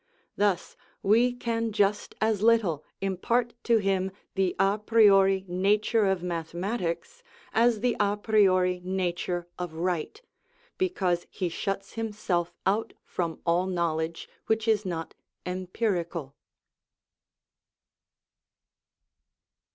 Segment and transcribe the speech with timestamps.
[0.35, 7.21] Thus we can just as little impart to him the a priori nature of mathematics
[7.53, 10.19] as the a priori nature of right,
[10.79, 15.13] because he shuts himself out from all knowledge which is not
[15.45, 16.33] empirical.